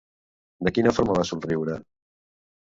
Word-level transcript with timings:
De 0.67 0.73
quina 0.77 0.93
forma 0.99 1.17
va 1.19 1.27
somriure? 1.33 1.77